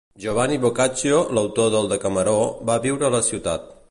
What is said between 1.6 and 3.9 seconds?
del Decameró, va viure a la ciutat.